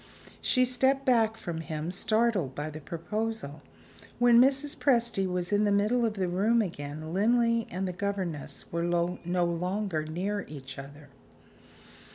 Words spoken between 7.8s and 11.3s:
the governess were no longer near each other.